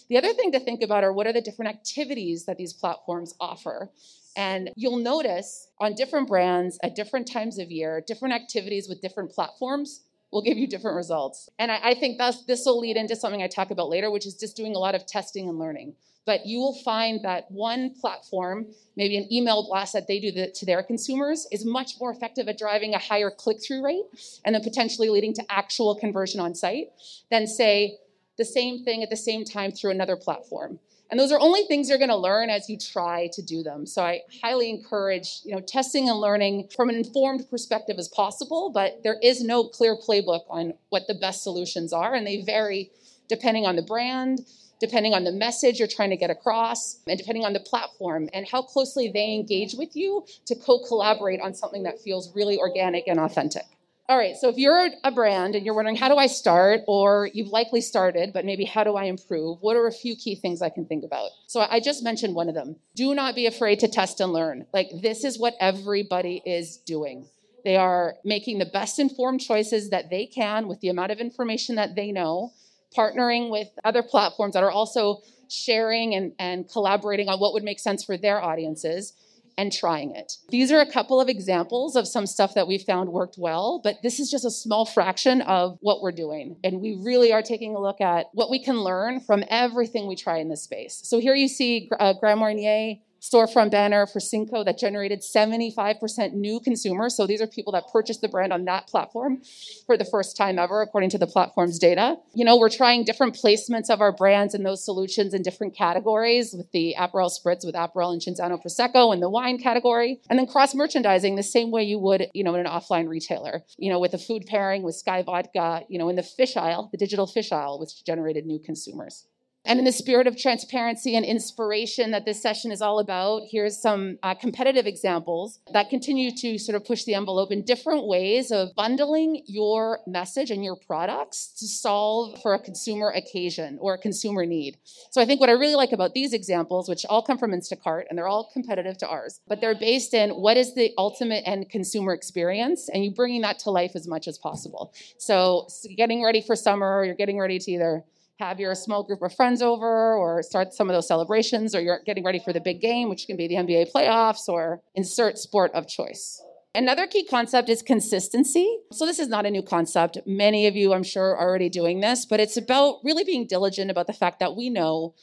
The 0.10 0.18
other 0.18 0.34
thing 0.34 0.52
to 0.52 0.60
think 0.60 0.81
about 0.81 1.04
are 1.04 1.13
what 1.13 1.28
are 1.28 1.34
the 1.34 1.42
different 1.42 1.69
activities 1.69 2.46
that 2.46 2.57
these 2.57 2.74
platforms 2.74 3.34
offer. 3.40 3.90
And 4.36 4.69
you'll 4.75 4.98
notice 4.98 5.69
on 5.80 5.96
different 5.96 6.28
brands 6.28 6.78
at 6.84 6.96
different 6.96 7.31
times 7.31 7.57
of 7.57 7.72
year, 7.72 8.04
different 8.06 8.34
activities 8.34 8.88
with 8.90 9.02
different 9.02 9.31
platforms 9.31 10.02
will 10.31 10.42
give 10.42 10.57
you 10.57 10.68
different 10.68 10.98
results. 10.98 11.50
And 11.57 11.72
I, 11.72 11.80
I 11.84 11.94
think 11.94 12.19
this 12.19 12.63
will 12.66 12.80
lead 12.80 12.98
into 12.98 13.16
something 13.16 13.42
I 13.42 13.48
talk 13.48 13.72
about 13.72 13.90
later, 13.90 14.12
which 14.12 14.25
is 14.25 14.36
just 14.36 14.57
doing 14.57 14.75
a 14.75 14.80
lot 14.80 14.94
of 14.94 15.06
testing 15.06 15.48
and 15.48 15.57
learning. 15.57 15.96
But 16.25 16.46
you 16.46 16.60
will 16.60 16.74
find 16.74 17.24
that 17.24 17.50
one 17.52 17.94
platform, 18.02 18.66
maybe 18.98 19.16
an 19.16 19.31
email 19.31 19.68
blast 19.68 19.94
that 19.94 20.07
they 20.07 20.19
do 20.19 20.31
the, 20.31 20.52
to 20.52 20.66
their 20.66 20.81
consumers, 20.81 21.48
is 21.52 21.63
much 21.63 21.94
more 22.00 22.12
effective 22.12 22.48
at 22.48 22.57
driving 22.57 22.96
a 22.96 22.98
higher 22.98 23.30
click 23.30 23.63
through 23.63 23.86
rate 23.86 24.06
and 24.44 24.56
then 24.56 24.63
potentially 24.63 25.10
leading 25.10 25.34
to 25.36 25.44
actual 25.50 25.96
conversion 25.96 26.40
on 26.40 26.56
site 26.56 26.88
than, 27.30 27.46
say, 27.46 28.00
the 28.38 28.46
same 28.46 28.84
thing 28.84 29.04
at 29.04 29.10
the 29.10 29.18
same 29.18 29.46
time 29.46 29.72
through 29.72 29.92
another 29.92 30.16
platform. 30.16 30.80
And 31.12 31.20
those 31.20 31.32
are 31.32 31.40
only 31.40 31.64
things 31.66 31.88
you're 31.88 32.00
going 32.00 32.10
to 32.10 32.16
learn 32.16 32.50
as 32.50 32.68
you 32.68 32.78
try 32.78 33.30
to 33.34 33.42
do 33.42 33.62
them. 33.62 33.86
So 33.86 34.02
I 34.04 34.22
highly 34.42 34.70
encourage, 34.72 35.42
you 35.44 35.54
know, 35.54 35.62
testing 35.62 36.10
and 36.10 36.20
learning 36.20 36.70
from 36.76 36.90
an 36.90 36.96
informed 36.96 37.48
perspective 37.50 37.98
as 38.00 38.08
possible, 38.08 38.72
but 38.74 39.04
there 39.04 39.18
is 39.22 39.44
no 39.44 39.66
clear 39.66 39.96
playbook 39.96 40.42
on 40.50 40.74
what 40.90 41.04
the 41.08 41.14
best 41.14 41.44
solutions 41.44 41.94
are 41.94 42.16
and 42.16 42.26
they 42.26 42.42
vary 42.42 42.90
depending 43.28 43.66
on 43.66 43.76
the 43.76 43.82
brand, 43.84 44.42
depending 44.80 45.14
on 45.14 45.24
the 45.24 45.31
message 45.31 45.80
you're 45.80 45.88
trying 45.88 46.10
to 46.10 46.18
get 46.18 46.30
across, 46.30 47.00
and 47.08 47.18
depending 47.18 47.46
on 47.46 47.54
the 47.54 47.60
platform 47.60 48.30
and 48.34 48.48
how 48.48 48.62
closely 48.62 49.08
they 49.08 49.34
engage 49.34 49.74
with 49.76 49.96
you 49.96 50.26
to 50.46 50.56
co-collaborate 50.56 51.40
on 51.40 51.54
something 51.54 51.84
that 51.84 52.00
feels 52.00 52.36
really 52.36 52.58
organic 52.58 53.08
and 53.08 53.20
authentic. 53.20 53.64
All 54.07 54.19
right, 54.19 54.36
so 54.36 54.50
if 54.50 54.57
you're 54.57 54.90
a 55.04 55.10
brand 55.10 55.56
and 55.56 55.66
you're 55.66 55.74
wondering, 55.74 55.96
how 55.96 56.10
do 56.10 56.16
I 56.16 56.28
start? 56.28 56.81
Or 56.88 57.28
you've 57.34 57.48
likely 57.48 57.81
started, 57.81 58.34
but 58.34 58.46
maybe 58.46 58.63
how 58.63 58.84
do 58.84 58.96
I 58.96 59.06
improve? 59.06 59.57
What 59.62 59.75
are 59.75 59.88
a 59.88 59.92
few 59.92 60.16
key 60.16 60.36
things 60.36 60.62
I 60.62 60.69
can 60.69 60.86
think 60.86 61.04
about? 61.04 61.31
So 61.48 61.66
I 61.68 61.80
just 61.80 62.04
mentioned 62.04 62.36
one 62.36 62.48
of 62.48 62.54
them. 62.54 62.75
Do 62.96 63.16
not 63.16 63.34
be 63.34 63.48
afraid 63.48 63.80
to 63.80 63.88
test 63.88 64.22
and 64.22 64.31
learn. 64.31 64.68
Like, 64.72 64.90
this 65.02 65.24
is 65.24 65.40
what 65.40 65.56
everybody 65.60 66.44
is 66.46 66.78
doing. 66.78 67.28
They 67.63 67.78
are 67.78 68.18
making 68.24 68.60
the 68.60 68.68
best 68.68 69.00
informed 69.00 69.42
choices 69.42 69.90
that 69.90 70.12
they 70.12 70.28
can 70.28 70.68
with 70.68 70.81
the 70.81 70.90
amount 70.90 71.12
of 71.12 71.18
information 71.18 71.74
that 71.75 71.96
they 71.96 72.12
know, 72.12 72.54
partnering 72.96 73.50
with 73.50 73.69
other 73.84 74.04
platforms 74.04 74.54
that 74.54 74.63
are 74.63 74.69
also 74.69 75.24
sharing 75.50 76.13
and, 76.13 76.34
and 76.38 76.69
collaborating 76.69 77.28
on 77.28 77.40
what 77.40 77.54
would 77.54 77.63
make 77.63 77.80
sense 77.80 78.04
for 78.04 78.18
their 78.18 78.40
audiences 78.40 79.13
and 79.57 79.72
trying 79.72 80.16
it. 80.16 80.34
These 80.50 80.72
are 80.72 80.80
a 80.80 80.92
couple 80.92 81.22
of 81.22 81.30
examples 81.30 81.96
of 81.96 82.07
some 82.07 82.25
stuff 82.25 82.54
that 82.56 82.68
we 82.68 82.78
found 82.78 83.10
worked 83.10 83.36
well, 83.38 83.80
but 83.84 84.02
this 84.04 84.19
is 84.19 84.30
just 84.30 84.46
a 84.46 84.52
small 84.52 84.86
fraction 84.86 85.42
of 85.42 85.78
what 85.81 86.02
we're 86.02 86.12
doing. 86.12 86.57
And 86.63 86.81
we 86.81 87.00
really 87.04 87.31
are 87.31 87.42
taking 87.42 87.75
a 87.75 87.80
look 87.80 88.02
at 88.02 88.28
what 88.34 88.50
we 88.50 88.63
can 88.63 88.80
learn 88.80 89.19
from 89.19 89.44
everything 89.50 90.07
we 90.07 90.16
try 90.16 90.38
in 90.38 90.50
this 90.50 90.63
space. 90.63 91.02
So 91.04 91.19
here 91.19 91.36
you 91.36 91.48
see 91.48 91.90
uh, 92.00 92.13
Grand 92.13 92.40
Marnier 92.40 92.98
storefront 93.25 93.72
banner 93.72 94.06
for 94.06 94.19
Cinco 94.19 94.63
that 94.63 94.77
generated 94.77 95.22
75% 95.22 96.33
new 96.33 96.60
consumers. 96.60 97.16
So 97.16 97.25
these 97.25 97.42
are 97.42 97.48
people 97.48 97.74
that 97.74 97.92
purchased 97.92 98.22
the 98.22 98.27
brand 98.27 98.54
on 98.54 98.66
that 98.66 98.88
platform 98.88 99.42
for 99.86 99.98
the 99.98 100.06
first 100.06 100.38
time 100.38 100.60
ever, 100.60 100.81
according 100.81 101.10
to 101.12 101.18
the 101.18 101.25
platform's 101.25 101.80
data. 101.80 102.18
You 102.33 102.45
know, 102.45 102.57
we're 102.57 102.69
trying 102.69 103.04
different 103.04 103.36
placements 103.36 103.89
of 103.89 104.01
our 104.01 104.12
brands 104.12 104.54
and 104.54 104.66
those 104.66 104.83
solutions 104.83 105.33
in 105.33 105.42
different 105.42 105.75
categories 105.75 106.54
with 106.54 106.72
the 106.72 106.95
Aperol 106.98 107.31
Spritz, 107.31 107.66
with 107.66 107.75
Aperol 107.75 108.13
and 108.13 108.22
Cinzano 108.22 108.62
Prosecco 108.62 109.13
in 109.13 109.19
the 109.19 109.30
wine 109.30 109.57
category, 109.57 110.21
and 110.30 110.38
then 110.38 110.45
cross 110.45 110.75
merchandising 110.75 111.36
the 111.36 111.44
same 111.44 111.71
way 111.71 111.83
you 111.83 111.98
would, 111.98 112.28
you 112.33 112.44
know, 112.44 112.54
in 112.54 112.66
an 112.66 112.71
offline 112.71 113.07
retailer. 113.07 113.64
You 113.78 113.92
know, 113.92 114.00
with 114.00 114.14
a 114.14 114.19
food 114.19 114.45
pairing 114.45 114.83
with 114.83 115.02
Skyy 115.04 115.26
Vodka, 115.26 115.83
you 115.90 115.97
know, 115.97 116.09
in 116.09 116.16
the 116.16 116.23
fish 116.23 116.56
aisle, 116.56 116.90
the 116.92 116.97
digital 116.97 117.26
fish 117.26 117.52
aisle, 117.52 117.80
which 117.80 118.04
generated 118.06 118.45
new 118.45 118.59
consumers. 118.59 119.26
And 119.66 119.80
in 119.80 119.86
the 119.86 119.92
spirit 119.92 120.28
of 120.28 120.38
transparency 120.38 121.16
and 121.16 121.26
inspiration 121.26 122.12
that 122.12 122.26
this 122.26 122.42
session 122.42 122.72
is 122.72 122.81
all 122.81 123.00
about, 123.00 123.44
here's 123.50 123.81
some 123.81 124.19
uh, 124.22 124.36
competitive 124.36 124.86
examples 124.86 125.60
that 125.74 125.90
continue 125.90 126.31
to 126.38 126.60
sort 126.60 126.76
of 126.76 126.86
push 126.86 127.04
the 127.04 127.16
envelope 127.16 127.52
in 127.52 127.64
different 127.64 128.06
ways 128.06 128.52
of 128.52 128.69
bundling 128.76 129.42
your 129.48 130.00
message 130.06 130.52
and 130.52 130.64
your 130.64 130.76
products 130.76 131.54
to 131.57 131.68
solve 131.68 132.40
for 132.42 132.54
a 132.54 132.60
consumer 132.60 133.10
occasion 133.10 133.78
or 133.81 133.95
a 133.95 133.98
consumer 133.98 134.45
need. 134.45 134.78
So 135.10 135.22
I 135.22 135.26
think 135.26 135.40
what 135.40 135.50
I 135.50 135.54
really 135.54 135.76
like 135.76 135.92
about 135.92 136.14
these 136.14 136.34
examples, 136.34 136.88
which 136.88 137.06
all 137.06 137.24
come 137.24 137.38
from 137.38 137.52
Instacart 137.52 138.04
and 138.10 138.18
they're 138.18 138.28
all 138.28 138.50
competitive 138.54 138.98
to 139.00 139.07
ours, 139.07 139.42
but 139.48 139.62
they're 139.62 139.78
based 139.78 140.14
in 140.14 140.31
what 140.31 140.57
is 140.57 140.76
the 140.76 140.94
ultimate 140.98 141.44
end 141.45 141.69
consumer 141.69 142.14
experience 142.14 142.88
and 142.90 143.04
you 143.04 143.12
bringing 143.12 143.42
that 143.42 143.60
to 143.60 143.72
life 143.72 143.92
as 143.95 144.07
much 144.07 144.28
as 144.28 144.38
possible. 144.38 144.94
So 145.18 145.68
getting 145.98 146.24
ready 146.24 146.42
for 146.42 146.56
summer, 146.56 147.04
you're 147.04 147.16
getting 147.16 147.40
ready 147.40 147.57
to 147.57 147.72
either 147.72 148.04
have 148.39 148.59
your 148.59 148.75
small 148.75 149.04
group 149.04 149.21
of 149.21 149.33
friends 149.33 149.61
over 149.61 150.13
or 150.15 150.44
start 150.44 150.73
some 150.73 150.89
of 150.89 150.94
those 150.95 151.07
celebrations 151.07 151.73
or 151.73 151.81
you're 151.81 152.01
getting 152.06 152.23
ready 152.23 152.39
for 152.39 152.51
the 152.51 152.59
big 152.59 152.81
game 152.81 153.09
which 153.09 153.27
can 153.27 153.37
be 153.37 153.47
the 153.47 153.56
nba 153.56 153.92
playoffs 153.92 154.47
or 154.47 154.81
insert 154.94 155.37
sport 155.37 155.71
of 155.73 155.87
choice. 155.87 156.42
Another 156.73 157.07
key 157.07 157.25
concept 157.25 157.69
is 157.69 157.81
consistency. 157.81 158.80
So 158.92 159.06
this 159.06 159.19
is 159.19 159.30
not 159.30 159.45
a 159.45 159.51
new 159.51 159.61
concept. 159.61 160.18
Many 160.25 160.68
of 160.68 160.75
you 160.75 160.94
i'm 160.94 161.04
sure 161.04 161.35
are 161.35 161.47
already 161.47 161.69
doing 161.69 162.01
this 162.01 162.25
but 162.25 162.39
it's 162.39 162.57
about 162.57 162.99
really 163.04 163.23
being 163.23 163.47
diligent 163.47 163.89
about 163.89 164.07
the 164.07 164.13
fact 164.13 164.39
that 164.39 164.56
we 164.56 164.69
know 164.69 165.15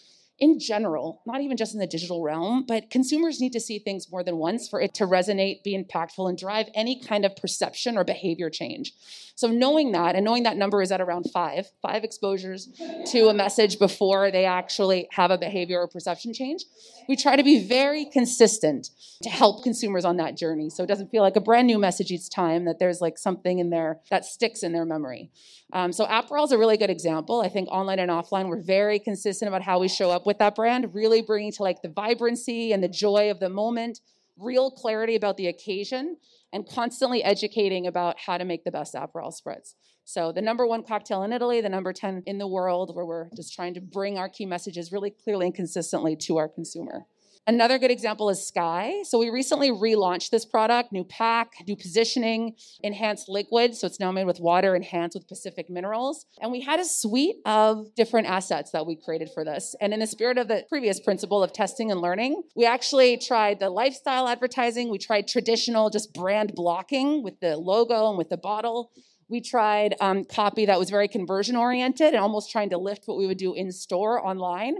in 0.43 0.59
general, 0.59 1.23
not 1.25 1.41
even 1.41 1.57
just 1.57 1.73
in 1.73 1.79
the 1.79 1.87
digital 1.87 2.21
realm, 2.21 2.65
but 2.67 2.91
consumers 2.91 3.41
need 3.41 3.53
to 3.53 3.61
see 3.61 3.79
things 3.79 4.11
more 4.11 4.25
than 4.25 4.39
once 4.39 4.69
for 4.69 4.81
it 4.81 4.93
to 4.93 5.07
resonate, 5.07 5.63
be 5.63 5.81
impactful, 5.81 6.29
and 6.29 6.37
drive 6.37 6.67
any 6.75 6.99
kind 7.01 7.25
of 7.25 7.37
perception 7.37 7.97
or 7.97 8.03
behavior 8.03 8.51
change. 8.51 8.93
So, 9.37 9.47
knowing 9.47 9.93
that 9.93 10.17
and 10.17 10.25
knowing 10.25 10.43
that 10.43 10.57
number 10.57 10.83
is 10.83 10.91
at 10.91 11.01
around 11.01 11.31
five, 11.33 11.71
five 11.81 12.03
exposures 12.03 12.69
to 13.13 13.29
a 13.29 13.35
message 13.35 13.79
before 13.79 14.33
they 14.33 14.45
actually 14.45 15.07
have 15.13 15.31
a 15.31 15.39
behavior 15.39 15.81
or 15.81 15.87
perception 15.87 16.35
change, 16.35 16.65
we 17.09 17.15
try 17.15 17.37
to 17.37 17.45
be 17.45 17.65
very 17.65 18.05
consistent 18.05 18.91
to 19.23 19.29
help 19.29 19.63
consumers 19.63 20.05
on 20.05 20.17
that 20.17 20.37
journey. 20.37 20.71
So, 20.71 20.83
it 20.83 20.89
doesn't 20.89 21.13
feel 21.13 21.23
like 21.23 21.37
a 21.37 21.41
brand 21.41 21.69
new 21.69 21.79
message 21.79 22.11
each 22.11 22.29
time, 22.31 22.65
that 22.65 22.81
there's 22.81 23.01
like 23.01 23.17
something 23.17 23.61
in 23.61 23.71
there 23.71 24.01
that 24.11 24.25
sticks 24.25 24.65
in 24.65 24.73
their 24.73 24.85
memory. 24.85 25.31
Um, 25.73 25.93
so, 25.93 26.05
Aperol 26.05 26.45
is 26.45 26.53
a 26.53 26.59
really 26.59 26.77
good 26.77 26.91
example. 26.91 27.43
I 27.43 27.49
think 27.49 27.69
online 27.71 28.01
and 28.01 28.11
offline, 28.11 28.49
we're 28.49 28.61
very 28.61 28.99
consistent 28.99 29.49
about 29.49 29.63
how 29.63 29.79
we 29.79 29.89
show 29.89 30.11
up 30.11 30.27
with 30.27 30.32
that 30.39 30.55
brand, 30.55 30.95
really 30.95 31.23
bringing 31.23 31.53
to 31.53 31.63
like 31.63 31.83
the 31.83 31.89
vibrancy 31.89 32.73
and 32.73 32.83
the 32.83 32.89
joy 32.89 33.31
of 33.31 33.41
the 33.41 33.49
moment, 33.49 34.01
real 34.39 34.71
clarity 34.71 35.17
about 35.17 35.37
the 35.37 35.47
occasion, 35.47 36.17
and 36.53 36.67
constantly 36.67 37.23
educating 37.23 37.87
about 37.87 38.19
how 38.19 38.39
to 38.39 38.45
make 38.45 38.65
the 38.65 38.71
best 38.71 38.95
Aperol 38.95 39.33
spritz. 39.33 39.75
So 40.05 40.33
the 40.33 40.43
number 40.43 40.67
one 40.67 40.83
cocktail 40.83 41.23
in 41.23 41.33
Italy, 41.33 41.61
the 41.61 41.69
number 41.69 41.93
10 41.93 42.25
in 42.27 42.39
the 42.39 42.49
world, 42.49 42.95
where 42.95 43.07
we're 43.07 43.29
just 43.37 43.55
trying 43.55 43.75
to 43.75 43.81
bring 43.81 44.19
our 44.19 44.29
key 44.29 44.47
messages 44.47 44.91
really 44.93 45.11
clearly 45.11 45.47
and 45.47 45.55
consistently 45.55 46.17
to 46.17 46.39
our 46.39 46.49
consumer. 46.49 47.07
Another 47.45 47.77
good 47.77 47.91
example 47.91 48.31
is 48.31 48.39
Skyy. 48.39 49.05
So 49.05 49.19
we 49.19 49.29
recently 49.29 49.73
relaunched 49.73 50.31
this 50.31 50.45
product, 50.45 50.93
new 50.93 51.03
pack, 51.03 51.55
new 51.67 51.75
positioning, 51.75 52.55
enhanced 52.85 53.29
liquid. 53.29 53.75
So 53.75 53.89
it's 53.89 53.99
now 53.99 54.13
made 54.13 54.27
with 54.27 54.39
water 54.39 54.77
enhanced 54.77 55.17
with 55.17 55.27
Pacific 55.27 55.69
minerals. 55.69 56.25
And 56.41 56.53
we 56.53 56.61
had 56.61 56.79
a 56.79 56.85
suite 56.85 57.37
of 57.45 57.93
different 57.97 58.29
assets 58.29 58.71
that 58.71 58.87
we 58.87 58.95
created 58.95 59.29
for 59.35 59.45
this. 59.45 59.75
And 59.81 59.93
in 59.93 59.99
the 59.99 60.07
spirit 60.07 60.39
of 60.39 60.47
the 60.47 60.65
previous 60.69 61.01
principle 61.01 61.43
of 61.43 61.53
testing 61.53 61.91
and 61.91 62.01
learning, 62.01 62.43
we 62.55 62.65
actually 62.65 63.17
tried 63.17 63.59
the 63.59 63.71
lifestyle 63.71 64.29
advertising. 64.29 64.89
We 64.89 64.99
tried 64.99 65.27
traditional 65.27 65.91
just 65.91 66.15
brand 66.15 66.53
blocking 66.55 67.25
with 67.25 67.41
the 67.41 67.57
logo 67.57 68.09
and 68.09 68.17
with 68.17 68.29
the 68.29 68.37
bottle. 68.37 68.93
We 69.33 69.41
tried 69.41 69.95
um, 69.99 70.25
copy 70.27 70.67
that 70.67 70.79
was 70.79 70.91
very 70.91 71.09
conversion 71.09 71.57
oriented 71.57 72.09
and 72.09 72.19
almost 72.19 72.53
trying 72.53 72.69
to 72.69 72.77
lift 72.77 73.05
what 73.07 73.17
we 73.17 73.27
would 73.27 73.39
do 73.39 73.55
in 73.55 73.73
store 73.73 74.23
online. 74.23 74.77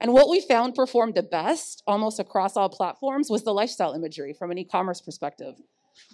And 0.00 0.12
what 0.12 0.28
we 0.28 0.40
found 0.40 0.76
performed 0.76 1.16
the 1.16 1.24
best 1.24 1.82
almost 1.88 2.20
across 2.20 2.56
all 2.56 2.68
platforms 2.68 3.30
was 3.30 3.42
the 3.42 3.52
lifestyle 3.52 3.94
imagery 3.94 4.32
from 4.32 4.52
an 4.52 4.58
e 4.58 4.64
commerce 4.64 5.00
perspective, 5.00 5.56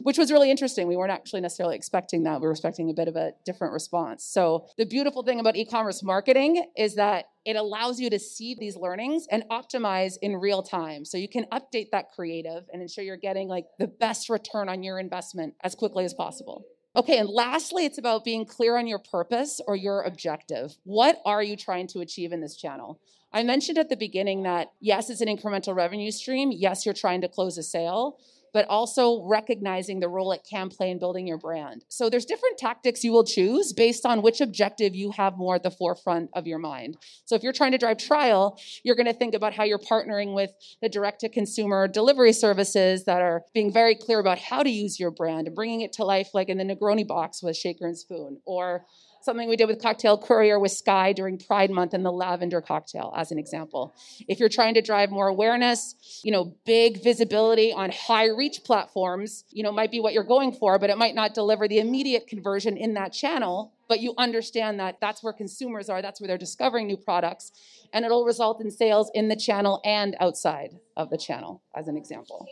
which 0.01 0.17
was 0.17 0.33
really 0.33 0.51
interesting. 0.51 0.89
We 0.89 0.97
weren't 0.97 1.13
actually 1.13 1.43
necessarily 1.43 1.77
expecting 1.77 2.23
that. 2.23 2.41
We 2.41 2.47
were 2.47 2.53
expecting 2.53 2.89
a 2.89 2.95
bit 2.95 3.09
of 3.09 3.17
a 3.17 3.33
different 3.45 3.75
response. 3.75 4.25
So, 4.25 4.69
the 4.79 4.87
beautiful 4.87 5.23
thing 5.23 5.39
about 5.39 5.57
e 5.57 5.67
commerce 5.67 6.03
marketing 6.03 6.65
is 6.79 6.95
that 6.95 7.27
it 7.45 7.57
allows 7.57 8.01
you 8.01 8.09
to 8.09 8.19
see 8.19 8.57
these 8.59 8.75
learnings 8.75 9.27
and 9.31 9.45
optimize 9.51 10.15
in 10.23 10.37
real 10.37 10.63
time. 10.63 11.05
So, 11.05 11.19
you 11.19 11.29
can 11.29 11.45
update 11.53 11.91
that 11.93 12.07
creative 12.17 12.65
and 12.73 12.81
ensure 12.81 13.05
you're 13.05 13.19
getting 13.19 13.49
like 13.49 13.67
the 13.79 13.89
best 13.89 14.31
return 14.31 14.71
on 14.71 14.83
your 14.83 14.99
investment 14.99 15.57
as 15.63 15.75
quickly 15.75 16.07
as 16.07 16.15
possible. 16.15 16.65
Okay, 16.95 17.17
and 17.17 17.29
lastly, 17.29 17.87
it's 17.87 17.97
about 17.97 18.25
being 18.25 18.45
clear 18.45 18.77
on 18.77 18.87
your 18.87 18.99
purpose 18.99 19.63
or 19.67 19.75
your 19.75 20.03
objective. 20.03 20.77
What 20.85 21.23
are 21.25 21.43
you 21.43 21.57
trying 21.57 21.87
to 21.89 22.01
achieve 22.01 22.33
in 22.33 22.41
this 22.43 22.57
channel? 22.57 23.01
I 23.33 23.43
mentioned 23.45 23.79
at 23.79 23.89
the 23.89 23.97
beginning 23.97 24.43
that 24.43 24.73
yes, 24.79 25.09
it's 25.09 25.23
an 25.23 25.29
incremental 25.29 25.75
revenue 25.75 26.11
stream. 26.11 26.53
Yes, 26.53 26.85
you're 26.85 26.95
trying 26.95 27.23
to 27.23 27.29
close 27.29 27.57
a 27.57 27.63
sale, 27.63 28.19
but 28.53 28.67
also 28.69 29.25
recognizing 29.25 30.01
the 30.01 30.09
role 30.09 30.33
it 30.33 30.47
can 30.49 30.69
play 30.69 30.91
in 30.91 30.99
building 30.99 31.27
your 31.27 31.39
brand. 31.39 31.85
So 31.89 32.11
there's 32.11 32.25
different 32.25 32.59
tactics 32.59 33.03
you 33.03 33.13
will 33.13 33.25
choose 33.25 33.73
based 33.73 34.05
on 34.05 34.23
which 34.23 34.41
objective 34.41 34.95
you 34.95 35.13
have 35.13 35.37
more 35.37 35.57
at 35.57 35.63
the 35.63 35.71
forefront 35.71 36.31
of 36.35 36.47
your 36.47 36.59
mind. 36.59 36.97
So 37.25 37.35
if 37.35 37.43
you're 37.43 37.53
trying 37.53 37.73
to 37.73 37.79
drive 37.79 37.99
trial, 37.99 38.59
you're 38.85 38.97
going 38.97 39.07
to 39.07 39.13
think 39.13 39.35
about 39.35 39.55
how 39.55 39.65
you're 39.65 39.79
partnering 39.79 40.35
with 40.35 40.51
the 40.81 40.89
direct 40.89 41.21
to 41.21 41.29
consumer 41.29 41.89
delivery 41.89 42.33
services 42.33 43.05
that 43.05 43.23
are 43.23 43.45
being 43.55 43.73
very 43.73 43.95
clear 43.95 44.19
about 44.19 44.39
how 44.39 44.63
to 44.63 44.71
use 44.71 45.01
your 45.01 45.11
brand 45.11 45.47
and 45.47 45.57
bringing 45.57 45.81
it 45.81 45.93
to 45.95 46.05
life 46.05 46.31
like 46.35 46.49
in 46.49 46.59
the 46.59 46.65
Negroni 46.65 47.07
box 47.07 47.43
with 47.43 47.57
Shaker 47.57 47.87
and 47.87 47.97
Spoon 47.97 48.41
or 48.45 48.85
something 49.25 49.49
we 49.49 49.57
did 49.57 49.69
with 49.69 49.81
Cocktail 49.81 50.19
Courier 50.19 50.59
with 50.59 50.73
Skyy 50.73 51.15
during 51.15 51.39
Pride 51.39 51.71
Month 51.71 51.95
and 51.95 52.05
the 52.05 52.13
lavender 52.13 52.61
cocktail, 52.61 53.13
as 53.17 53.33
an 53.33 53.39
example. 53.39 53.95
If 54.29 54.41
you're 54.41 54.49
trying 54.49 54.75
to 54.75 54.83
drive 54.83 55.11
more 55.11 55.29
awareness, 55.29 56.21
you 56.23 56.33
know, 56.33 56.55
big 56.65 57.03
visibility 57.03 57.73
on 57.73 57.91
high 57.91 58.29
reach 58.29 58.65
platforms, 58.65 59.45
you 59.51 59.63
know, 59.63 59.73
might 59.73 59.91
be 59.91 60.01
what 60.01 60.13
you're 60.13 60.25
going 60.25 60.53
for, 60.53 60.79
but 60.79 60.91
it 60.91 60.99
might 60.99 61.15
not 61.15 61.35
deliver 61.35 61.69
the 61.69 61.79
immediate 61.79 62.27
conversion 62.27 62.77
in 62.77 62.95
that 62.95 63.13
channel. 63.13 63.73
But 63.89 64.01
you 64.01 64.15
understand 64.17 64.81
that 64.81 64.99
that's 65.01 65.23
where 65.23 65.35
consumers 65.35 65.91
are, 65.91 66.01
that's 66.01 66.21
where 66.21 66.29
they're 66.29 66.39
discovering 66.39 66.87
new 66.87 66.97
products, 66.97 67.53
and 67.93 68.05
it'll 68.05 68.25
result 68.25 68.63
in 68.63 68.71
sales 68.71 69.11
in 69.13 69.29
the 69.29 69.37
channel 69.37 69.83
and 69.85 70.17
outside 70.19 70.79
of 70.97 71.11
the 71.11 71.19
channel, 71.19 71.63
as 71.75 71.89
an 71.89 71.97
example. 71.97 72.47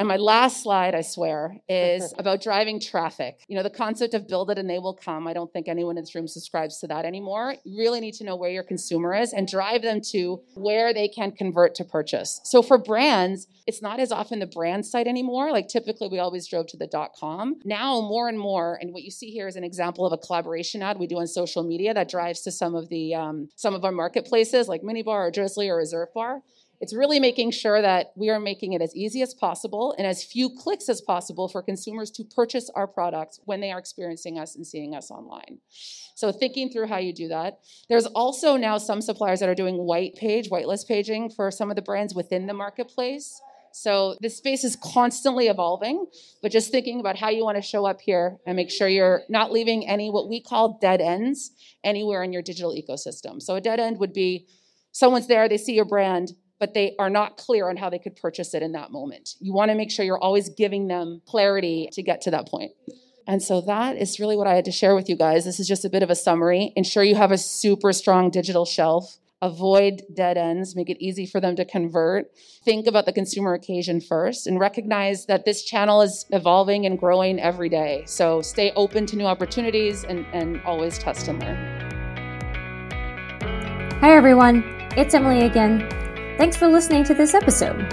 And 0.00 0.08
my 0.08 0.16
last 0.16 0.62
slide, 0.62 0.94
I 0.94 1.02
swear, 1.02 1.60
is 1.68 2.14
about 2.18 2.40
driving 2.40 2.80
traffic. 2.80 3.44
You 3.48 3.56
know, 3.56 3.62
the 3.62 3.68
concept 3.68 4.14
of 4.14 4.26
build 4.26 4.50
it 4.50 4.56
and 4.56 4.68
they 4.68 4.78
will 4.78 4.94
come. 4.94 5.28
I 5.28 5.34
don't 5.34 5.52
think 5.52 5.68
anyone 5.68 5.98
in 5.98 6.02
this 6.02 6.14
room 6.14 6.26
subscribes 6.26 6.78
to 6.78 6.86
that 6.86 7.04
anymore. 7.04 7.56
You 7.64 7.78
really 7.78 8.00
need 8.00 8.14
to 8.14 8.24
know 8.24 8.34
where 8.34 8.48
your 8.48 8.62
consumer 8.62 9.14
is 9.14 9.34
and 9.34 9.46
drive 9.46 9.82
them 9.82 10.00
to 10.12 10.40
where 10.54 10.94
they 10.94 11.06
can 11.06 11.32
convert 11.32 11.74
to 11.74 11.84
purchase. 11.84 12.40
So 12.44 12.62
for 12.62 12.78
brands, 12.78 13.46
it's 13.66 13.82
not 13.82 14.00
as 14.00 14.10
often 14.10 14.38
the 14.38 14.46
brand 14.46 14.86
site 14.86 15.06
anymore. 15.06 15.52
Like 15.52 15.68
typically 15.68 16.08
we 16.08 16.18
always 16.18 16.48
drove 16.48 16.66
to 16.68 16.78
the 16.78 16.86
dot 16.86 17.10
com. 17.14 17.60
Now 17.66 18.00
more 18.00 18.30
and 18.30 18.38
more, 18.38 18.78
and 18.80 18.94
what 18.94 19.02
you 19.02 19.10
see 19.10 19.30
here 19.30 19.48
is 19.48 19.56
an 19.56 19.64
example 19.64 20.06
of 20.06 20.14
a 20.14 20.18
collaboration 20.18 20.82
ad 20.82 20.98
we 20.98 21.08
do 21.08 21.18
on 21.18 21.26
social 21.26 21.62
media 21.62 21.92
that 21.92 22.08
drives 22.08 22.40
to 22.42 22.50
some 22.50 22.74
of 22.74 22.88
the 22.88 23.14
um, 23.14 23.50
some 23.54 23.74
of 23.74 23.84
our 23.84 23.92
marketplaces 23.92 24.66
like 24.66 24.80
Minibar 24.80 25.28
or 25.28 25.30
Drizly 25.30 25.68
or 25.68 25.76
Reserve 25.76 26.08
Bar. 26.14 26.40
It's 26.80 26.94
really 26.94 27.20
making 27.20 27.50
sure 27.50 27.82
that 27.82 28.12
we 28.16 28.30
are 28.30 28.40
making 28.40 28.72
it 28.72 28.80
as 28.80 28.96
easy 28.96 29.20
as 29.20 29.34
possible 29.34 29.94
and 29.98 30.06
as 30.06 30.24
few 30.24 30.48
clicks 30.48 30.88
as 30.88 31.02
possible 31.02 31.46
for 31.46 31.62
consumers 31.62 32.10
to 32.12 32.24
purchase 32.24 32.70
our 32.74 32.86
products 32.86 33.38
when 33.44 33.60
they 33.60 33.70
are 33.70 33.78
experiencing 33.78 34.38
us 34.38 34.56
and 34.56 34.66
seeing 34.66 34.94
us 34.94 35.10
online. 35.10 35.58
So 36.14 36.32
thinking 36.32 36.70
through 36.70 36.86
how 36.86 36.96
you 36.96 37.12
do 37.12 37.28
that. 37.28 37.60
There's 37.88 38.06
also 38.06 38.56
now 38.56 38.78
some 38.78 39.02
suppliers 39.02 39.40
that 39.40 39.48
are 39.48 39.54
doing 39.54 39.76
white 39.76 40.14
page, 40.16 40.48
whitelist 40.48 40.88
paging 40.88 41.30
for 41.30 41.50
some 41.50 41.70
of 41.70 41.76
the 41.76 41.82
brands 41.82 42.14
within 42.14 42.46
the 42.46 42.54
marketplace. 42.54 43.40
So 43.72 44.16
this 44.20 44.36
space 44.36 44.64
is 44.64 44.76
constantly 44.76 45.48
evolving, 45.48 46.06
but 46.42 46.50
just 46.50 46.70
thinking 46.70 46.98
about 46.98 47.16
how 47.16 47.28
you 47.28 47.44
want 47.44 47.56
to 47.56 47.62
show 47.62 47.86
up 47.86 48.00
here 48.00 48.38
and 48.46 48.56
make 48.56 48.70
sure 48.70 48.88
you're 48.88 49.22
not 49.28 49.52
leaving 49.52 49.86
any 49.86 50.10
what 50.10 50.28
we 50.28 50.40
call 50.40 50.78
dead 50.80 51.00
ends 51.00 51.52
anywhere 51.84 52.22
in 52.22 52.32
your 52.32 52.42
digital 52.42 52.74
ecosystem. 52.74 53.40
So 53.40 53.54
a 53.54 53.60
dead 53.60 53.78
end 53.78 53.98
would 53.98 54.12
be 54.12 54.46
someone's 54.92 55.28
there, 55.28 55.48
they 55.48 55.56
see 55.56 55.74
your 55.74 55.84
brand, 55.84 56.32
but 56.60 56.74
they 56.74 56.94
are 56.98 57.10
not 57.10 57.38
clear 57.38 57.68
on 57.68 57.76
how 57.76 57.90
they 57.90 57.98
could 57.98 58.14
purchase 58.14 58.54
it 58.54 58.62
in 58.62 58.72
that 58.72 58.92
moment. 58.92 59.34
You 59.40 59.52
want 59.52 59.70
to 59.70 59.74
make 59.74 59.90
sure 59.90 60.04
you're 60.04 60.22
always 60.22 60.50
giving 60.50 60.86
them 60.86 61.22
clarity 61.26 61.88
to 61.92 62.02
get 62.02 62.20
to 62.22 62.30
that 62.30 62.46
point. 62.46 62.72
And 63.26 63.42
so 63.42 63.60
that 63.62 63.96
is 63.96 64.20
really 64.20 64.36
what 64.36 64.46
I 64.46 64.54
had 64.54 64.64
to 64.66 64.72
share 64.72 64.94
with 64.94 65.08
you 65.08 65.16
guys. 65.16 65.44
This 65.44 65.58
is 65.58 65.66
just 65.66 65.84
a 65.84 65.90
bit 65.90 66.02
of 66.02 66.10
a 66.10 66.14
summary. 66.14 66.72
Ensure 66.76 67.02
you 67.02 67.14
have 67.14 67.32
a 67.32 67.38
super 67.38 67.92
strong 67.92 68.30
digital 68.30 68.64
shelf. 68.64 69.18
Avoid 69.42 70.02
dead 70.12 70.36
ends, 70.36 70.76
make 70.76 70.90
it 70.90 70.98
easy 71.02 71.24
for 71.24 71.40
them 71.40 71.56
to 71.56 71.64
convert. 71.64 72.26
Think 72.62 72.86
about 72.86 73.06
the 73.06 73.12
consumer 73.12 73.54
occasion 73.54 74.02
first 74.02 74.46
and 74.46 74.60
recognize 74.60 75.24
that 75.26 75.46
this 75.46 75.62
channel 75.62 76.02
is 76.02 76.26
evolving 76.30 76.84
and 76.84 76.98
growing 76.98 77.40
every 77.40 77.70
day. 77.70 78.02
So 78.06 78.42
stay 78.42 78.70
open 78.76 79.06
to 79.06 79.16
new 79.16 79.24
opportunities 79.24 80.04
and, 80.04 80.26
and 80.34 80.60
always 80.66 80.98
test 80.98 81.28
and 81.28 81.40
learn. 81.40 81.56
Hi, 84.00 84.14
everyone. 84.14 84.62
It's 84.96 85.14
Emily 85.14 85.46
again. 85.46 85.99
Thanks 86.40 86.56
for 86.56 86.68
listening 86.68 87.04
to 87.04 87.12
this 87.12 87.34
episode. 87.34 87.86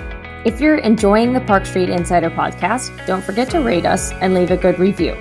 If 0.45 0.61
you're 0.61 0.77
enjoying 0.77 1.33
the 1.33 1.41
Park 1.41 1.65
Street 1.65 1.89
Insider 1.89 2.29
podcast, 2.29 3.05
don't 3.05 3.21
forget 3.21 3.49
to 3.49 3.59
rate 3.59 3.85
us 3.85 4.13
and 4.13 4.33
leave 4.33 4.51
a 4.51 4.55
good 4.55 4.79
review. 4.79 5.15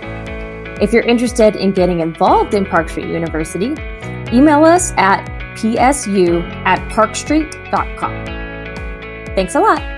If 0.81 0.93
you're 0.93 1.03
interested 1.03 1.57
in 1.57 1.73
getting 1.73 1.99
involved 1.99 2.55
in 2.55 2.65
Park 2.65 2.89
Street 2.89 3.09
University, 3.09 3.75
email 4.33 4.63
us 4.63 4.93
at 4.97 5.27
psu 5.57 6.49
at 6.65 6.79
parkstreet.com. 6.93 8.27
Thanks 9.35 9.57
a 9.57 9.61
lot. 9.61 9.96